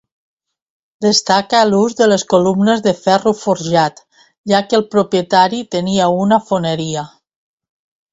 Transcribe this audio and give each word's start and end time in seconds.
Destaca 1.05 1.57
l'ús 1.71 1.93
de 1.99 2.07
les 2.07 2.23
columnes 2.33 2.81
de 2.87 2.93
ferro 3.01 3.33
forjat, 3.41 4.01
ja 4.53 4.63
que 4.71 4.79
el 4.79 4.87
propietari 4.95 5.61
tenia 5.77 6.09
una 6.25 6.41
foneria. 6.49 7.05